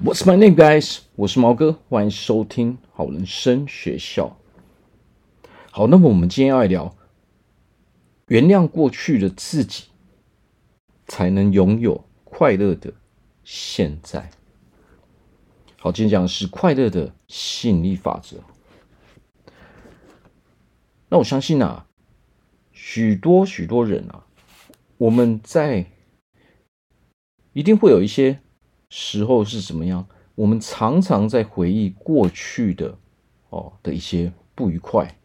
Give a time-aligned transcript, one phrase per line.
[0.00, 1.00] What's my name, guys？
[1.16, 4.36] 我是毛哥，欢迎收听好人生学校。
[5.72, 6.94] 好，那么我们今天要来聊，
[8.28, 9.86] 原谅过去的自己，
[11.08, 12.94] 才能拥有快乐的
[13.42, 14.30] 现在。
[15.78, 18.36] 好，今天讲的是快乐的吸引力法则。
[21.08, 21.88] 那我相信啊，
[22.70, 24.24] 许多许多人啊，
[24.96, 25.86] 我们在
[27.52, 28.38] 一定会有一些。
[28.90, 30.06] 时候是怎么样？
[30.34, 32.96] 我们常常在回忆过去的
[33.50, 35.18] 哦的一些不愉快，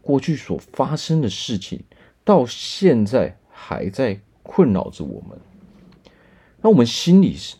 [0.00, 1.82] 过去所发生的事情，
[2.24, 5.38] 到现在还在困扰着我们。
[6.62, 7.56] 那我们心里是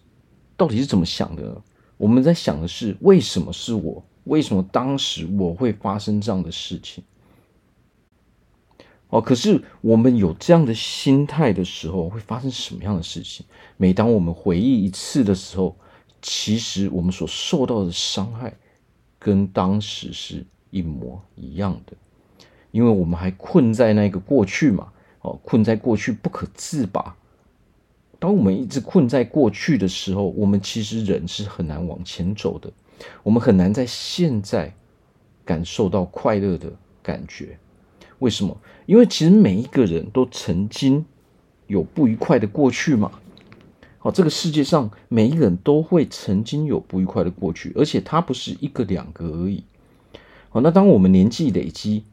[0.56, 1.62] 到底是怎么想的呢？
[1.96, 4.02] 我们在想的是为什么是我？
[4.24, 7.02] 为什么当时我会发生这样的事情？
[9.10, 13.44] 哦，可是我们有这样的心态的时候，会发生什么样的事情？
[13.76, 15.76] 每当我们回忆一次的时候，
[16.22, 18.54] 其实我们所受到的伤害，
[19.18, 21.92] 跟当时是一模一样的，
[22.70, 27.16] 因为我们还困在那个过去嘛，哦，困在过去不可自拔。
[28.20, 32.70] 当我们一直困在过去的时候，我们其实人是很难往前走的，
[33.24, 34.72] 我们很难在现在
[35.44, 36.70] 感受到快乐的
[37.02, 37.58] 感觉。
[38.20, 38.56] 为什么？
[38.86, 41.04] 因为其实每一个人都曾经
[41.66, 43.12] 有不愉快的过去嘛。
[43.98, 49.64] 好，这个世界上每一个人都会曾经有不愉快的过去，而且它不是一个两个而已。
[50.48, 52.04] 好，那当我们年纪累积，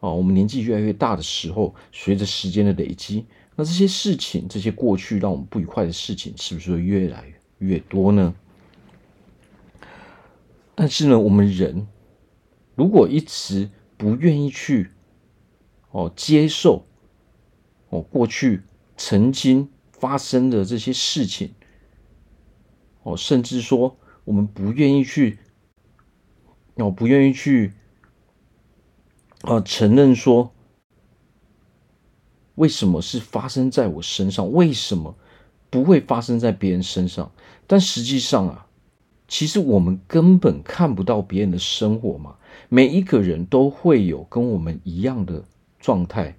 [0.00, 7.24] 哦，我们年纪越来越大的时候，随着时间的累积，那这些事情、这些过去让我们不愉快的事情，是不是会越来
[7.58, 8.34] 越多呢？
[10.74, 11.86] 但是呢，我们人
[12.74, 14.90] 如果一直不愿意去。
[15.90, 16.86] 哦，接受
[17.88, 18.62] 哦，过去
[18.96, 21.54] 曾经发生的这些事情，
[23.02, 25.38] 哦，甚至说我们不愿意去，
[26.76, 27.72] 哦，不愿意去，
[29.42, 30.52] 啊，承认说，
[32.56, 34.52] 为什么是发生在我身上？
[34.52, 35.16] 为什么
[35.70, 37.32] 不会发生在别人身上？
[37.66, 38.66] 但实际上啊，
[39.26, 42.36] 其实我们根本看不到别人的生活嘛。
[42.68, 45.44] 每一个人都会有跟我们一样的。
[45.78, 46.36] 状态，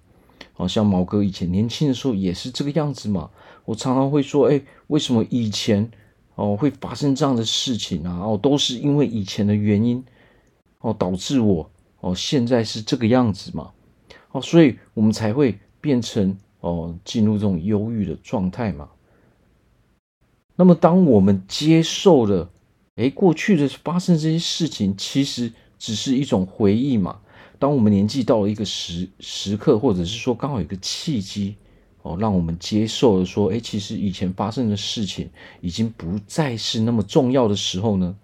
[0.54, 3.30] 好像毛哥以前年轻的时候也是这个样子嘛。
[3.66, 5.90] 我常常会说，哎，为什么以前
[6.36, 8.20] 哦会发生这样的事情啊？
[8.20, 10.04] 哦，都是因为以前的原因
[10.80, 13.72] 哦，导致我哦现在是这个样子嘛。
[14.32, 18.90] 哦，所以我们才会变成哦进入这种忧郁的状态嘛。
[20.56, 22.50] 那么，当我们接受了，
[22.96, 27.22] 哎，过去的发生这些事情，其实只是一种回忆嘛。
[27.60, 31.56] 当我们年纪到了一个时时刻，或者是说刚好有一个契机，
[32.02, 38.16] 哦，让我们接受了说，哎，其实以前发生的事情已经不再是那么重要的时候呢，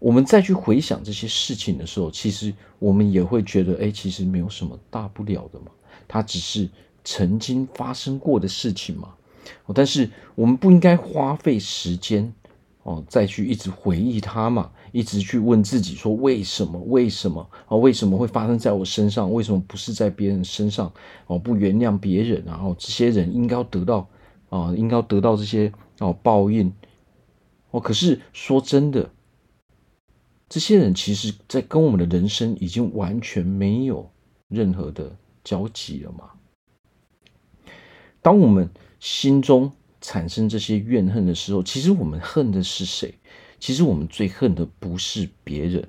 [0.00, 5.66] 我们再去回想这些事情的时候，其实我们也会觉得，哎，其实没有什么大不了的嘛，
[6.08, 6.68] 它只是
[7.04, 9.14] 曾经发生过的事情嘛。
[9.72, 12.32] 但是我们不应该花费时间。
[12.84, 16.78] 哦，再去一直回忆它嘛，一直去问自己说，为什么？
[16.82, 17.50] 为什么？
[17.66, 19.32] 啊，为什么会发生在我身上？
[19.32, 20.92] 为什么不是在别人身上？
[21.26, 24.08] 哦，不原谅别人，然后这些人应该得到
[24.50, 26.72] 啊，应该得到这些哦报应。
[27.70, 29.10] 哦，可是说真的，
[30.48, 34.08] 这些人其实在跟我们的人生已经完全没有
[34.48, 36.30] 任何的交集了嘛。
[38.20, 38.70] 当我们
[39.00, 39.72] 心中。
[40.04, 43.14] 产生这些怨恨的时候，其实我们恨的是谁？
[43.62, 45.86] 其实我们最恨的不是别人，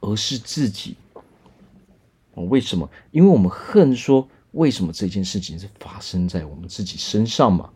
[0.00, 0.96] 而是自己。
[2.32, 2.90] 哦，为什么？
[3.12, 7.70] 因为我们恨说，为什么这件事情是发生在我们自己身上嘛？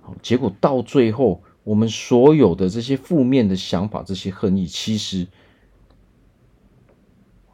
[0.00, 5.26] 好，结果到最后，我们所有的这些负面的想法，这些恨意，其实，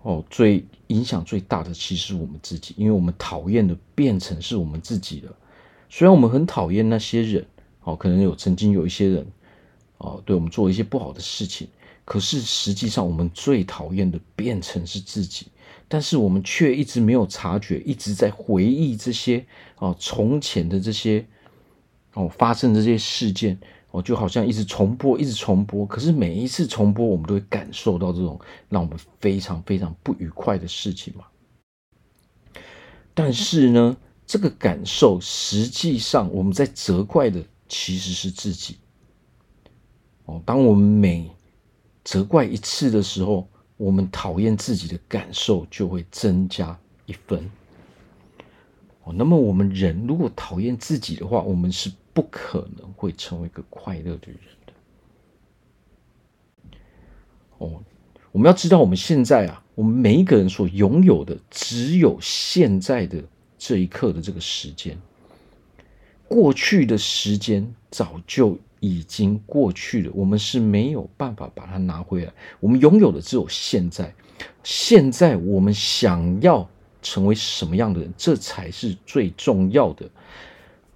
[0.02, 5.34] 哦，最影响最大的其实是我们自己，因为我们讨厌的变成是我们自己了。
[5.88, 7.44] 虽然我们很讨厌那些人。
[7.82, 9.26] 哦，可能有曾经有一些人，
[9.98, 11.68] 哦，对我们做一些不好的事情，
[12.04, 15.46] 可是实际上我们最讨厌的变成是自己，
[15.88, 19.44] 但是我们却一直没有察觉，一直在回忆这些
[19.78, 21.24] 哦从前的这些
[22.14, 23.58] 哦发生的这些事件，
[23.92, 28.38] 哦就好像一直重播，一直重播，可是每一次重播，我们都会感受到这种
[28.68, 31.24] 让我们非常非常不愉快的事情嘛。
[33.14, 33.96] 但是呢，
[34.26, 37.42] 这个感受实际上我们在责怪的。
[37.66, 38.76] 其实是自己
[40.24, 40.42] 哦。
[40.44, 41.30] 当我们每
[42.04, 47.50] 责怪一次的时候，我们讨厌自己的感受就会增加一分
[49.02, 49.12] 哦。
[49.16, 54.72] 那么，我们人如果讨厌自己的话，我们是不可能会成为一个快乐的人的
[57.58, 57.82] 哦，
[58.30, 63.22] 我们要知道，我们现在啊，我们每一个人所拥有的，只有现在的
[63.58, 64.96] 这一刻的这个时间。
[66.28, 72.30] 过去的时间早就已经过去了，我们是没有办法把它拿回来。
[72.60, 74.14] 我们拥有的只有现在。
[74.62, 76.68] 现在我们想要
[77.00, 80.06] 成为什么样的人，这才是最重要的。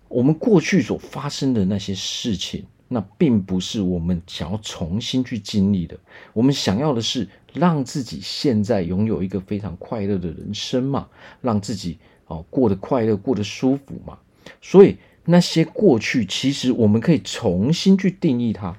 [0.08, 5.98] 我们过去所发生的那些事情，那并不是我们想要重新去经历的。
[6.34, 11.08] 我们想要的是让自己现在拥有一个非常快乐的人生嘛，
[11.40, 14.18] 让自己哦过得快乐，过得舒服嘛。
[14.60, 14.96] 所以
[15.28, 18.76] 那些过去，其实我们可以重新去定义它。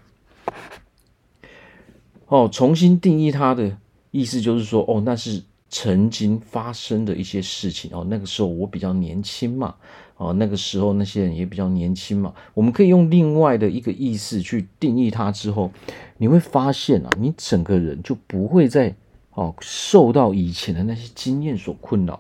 [2.28, 3.78] 哦，重新定义它的
[4.12, 5.44] 意思就是说，哦，那是。
[5.72, 9.76] 曾经发生的一些事情哦，那个时候我比较年轻嘛，
[10.18, 15.72] 哦，那个时候那些人也比较年轻嘛，我们可以用另外的一个意思去定义它之后，
[16.18, 18.96] 你会发现啊，你整个人就不会再
[19.36, 22.20] 哦受到以前的那些经验所困扰，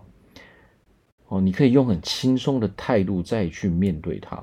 [1.29, 4.35] 哦，你可以用很轻松的态度再去面对它，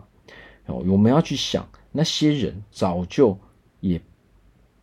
[0.66, 3.38] 哦，我们要去想那些人早就
[3.80, 4.00] 也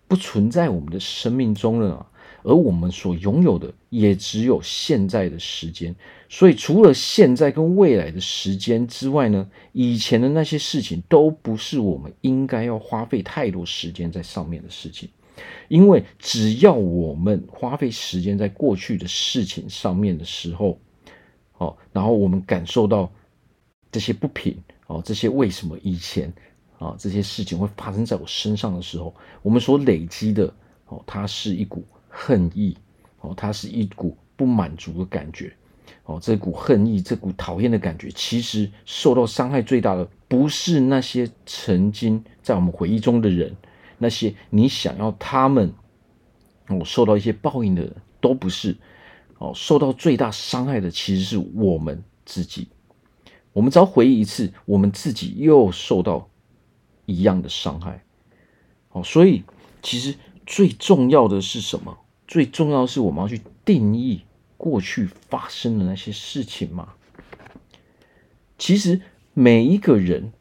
[0.07, 2.09] 不存在我们的生命中了啊。
[2.45, 5.95] 而我们所拥有的也只有现在的时间，
[6.27, 15.07] 所以除了现在跟未来的时间之外呢，以前的那些事情都不是我们应该要花费太多时间在上面的事情，
[15.69, 20.77] 因为只要我们花费时间在过去的事情上面的时候，
[21.63, 23.11] 哦，然后我们感受到
[23.91, 24.57] 这些不平，
[24.87, 26.31] 哦，这些为什么以前
[26.79, 30.53] 啊这些事情会发生在我身上的时候，我们所累积的，
[30.87, 31.83] 哦，它是一股。
[32.15, 32.77] 恨意，
[33.21, 35.51] 哦，它是一股不满足的感觉，
[36.03, 43.51] 哦，这股恨意，这股讨厌的感觉，其实受到伤害最大的不是那些曾经在我们回忆中的人，
[43.97, 45.73] 那些你想要他们，
[46.67, 48.77] 哦，受到一些报应的人，都不是，
[49.43, 52.69] 哦，受到最大伤害的其实是我们自己。
[53.51, 56.29] 我们只要回忆一次，我们自己又受到
[57.05, 58.05] 一样的伤害，
[58.93, 59.43] 哦，所以
[59.81, 61.97] 其实最重要的是什么？
[62.25, 64.21] 最重要的是，我们要去定义
[64.55, 66.93] 过去发生的那些事情嘛。
[68.57, 69.01] 其实
[69.33, 70.31] 每一个人，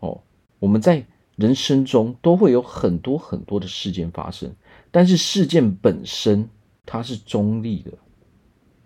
[0.00, 0.20] 哦，
[0.58, 1.06] 我们在
[1.36, 4.52] 人生中都会有很多很多的事件发生，
[4.90, 6.50] 但是事件本身
[6.84, 7.92] 它是中立的。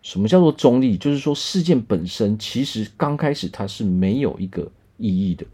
[0.08, 0.96] 什么叫做中立？
[0.96, 5.44] 就是说事件本身其实刚开始它是没有一个意义的，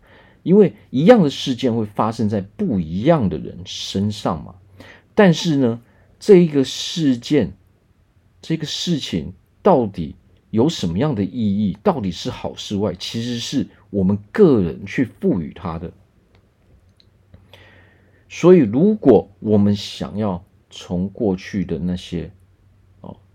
[0.44, 4.54] 因为一样的事件会发生在不一样的人身上嘛。
[5.12, 5.80] 但是呢，
[6.20, 7.56] 这一个事件，
[8.40, 10.14] 这个事情到底
[10.50, 11.76] 有什么样的意义？
[11.82, 12.94] 到底是好是坏？
[12.94, 15.92] 其实是我们个人去赋予它的。
[18.28, 22.30] 所以，如果我们想要从过去的那些，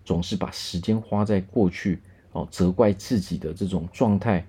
[0.09, 2.01] 总是把时间花在过去
[2.31, 4.43] 哦，责怪自己的这种状态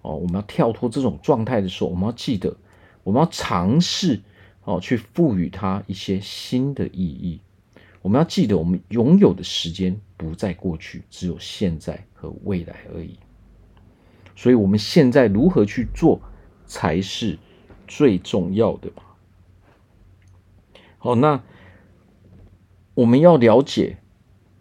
[0.00, 2.56] 哦，我们要跳脱这种状态的时候，我们要记得，
[3.04, 4.18] 我们要尝试。
[4.64, 7.38] 哦，去赋予它一些新的意义。
[8.00, 13.18] 我们要记得，我们拥有的时间不在过去，只有现在和未来而已。
[14.34, 16.18] 所以，我们现在如何去做
[16.64, 17.38] 才是
[17.86, 19.02] 最重要的吧？
[20.98, 21.42] 好，那
[22.94, 23.98] 我们要了解，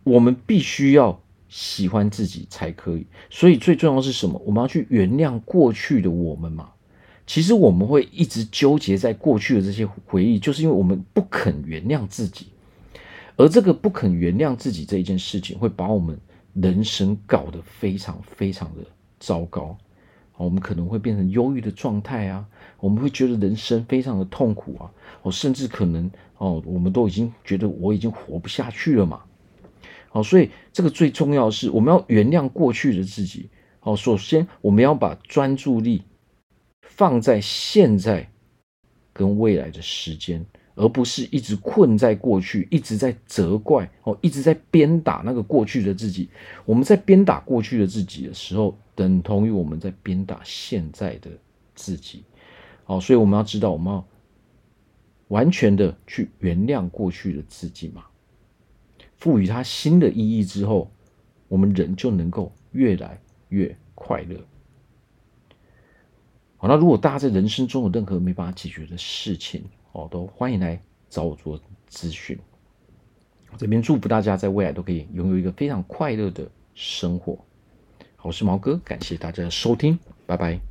[0.04, 3.06] 我们必须要喜欢自己才可以。
[3.30, 4.42] 所以，最重要的是什么？
[4.46, 6.70] 我们要去原谅过去的我们嘛。
[7.28, 12.48] 其实我们会一直纠结在过去的这些回忆，就是因为我们不肯原谅自己，
[13.38, 16.20] 而这个不肯原谅自己这一件事情，会把我们
[16.54, 18.82] 人生搞得非常非常的
[19.20, 19.78] 糟糕。
[20.36, 22.46] 我们可能会变成忧郁的状态啊，
[22.80, 26.10] 我们会觉得人生非常的痛苦啊，哦，甚至可能
[26.42, 29.22] 哦，我们都已经觉得我已经活不下去了嘛。
[30.10, 33.50] 好，所以这个最重要的是，我们要原谅过去的自己。
[33.80, 36.02] 好，首先我们要把专注力。
[36.82, 38.30] 放在现在
[39.14, 40.46] 跟未来的时间，
[40.76, 46.30] 而不是一直困在过去，一直在责怪哦，一直在鞭打那个过去的自己。
[46.66, 51.32] 我们在鞭打过去的自己的时候，等同于我们在鞭打现在的
[51.74, 52.24] 自己。
[52.84, 54.06] 好，所以我们要知道，我们要
[55.32, 58.04] 完全的去原谅过去的自己嘛，
[59.16, 60.92] 赋予它新的意义之后，
[61.48, 64.38] 我们人就能够越来越快乐。
[66.58, 71.58] 好，那如果大家在人生中有任何没办法解决的事情，哦，都欢迎来找我做
[71.90, 72.38] 咨询。
[73.56, 77.40] 这边祝福大家在未来都可以拥有一个非常快乐的生活。
[78.22, 80.71] 我是毛哥，感谢大家的收听，拜拜。